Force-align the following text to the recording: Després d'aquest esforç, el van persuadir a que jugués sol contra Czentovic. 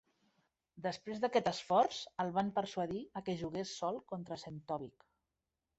Després 0.85 1.21
d'aquest 1.25 1.49
esforç, 1.51 1.99
el 2.25 2.33
van 2.39 2.49
persuadir 2.57 3.05
a 3.21 3.25
que 3.29 3.37
jugués 3.45 3.79
sol 3.83 4.05
contra 4.15 4.41
Czentovic. 4.47 5.11